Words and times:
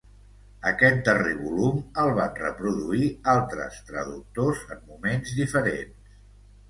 Aquest 0.69 1.01
darrer 1.09 1.33
volum 1.41 1.77
el 2.03 2.09
van 2.19 2.33
reproduir 2.41 3.11
altres 3.37 3.77
traductors 3.91 4.65
en 4.77 4.83
moments 4.95 5.37
diferents. 5.43 6.17